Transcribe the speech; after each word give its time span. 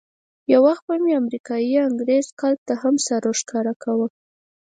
یو 0.51 0.61
وخت 0.67 0.83
به 0.87 0.95
مې 1.03 1.11
امریکایي 1.21 1.73
انګرېز 1.89 2.25
کلب 2.39 2.59
ته 2.67 2.73
هم 2.81 2.95
سر 3.05 3.21
ورښکاره 3.27 3.73
کاوه. 3.83 4.07